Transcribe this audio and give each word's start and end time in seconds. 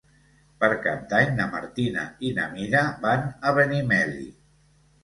Per 0.63 0.69
Cap 0.85 1.03
d'Any 1.11 1.29
na 1.41 1.47
Martina 1.57 2.07
i 2.31 2.35
na 2.41 2.49
Mira 2.57 2.85
van 3.07 3.31
a 3.53 3.57
Benimeli. 3.61 4.29